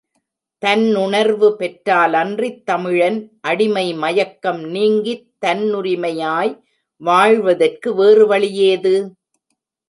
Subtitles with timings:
[0.61, 3.19] தன்னுணர்வு பெற்றாலன்றித் தமிழன்
[3.41, 6.53] அடிமை மயக்கம் நீங்கித் தன்னுரிமையாய்
[7.01, 8.95] வாழ்வதற்கு வேறு வழியேது?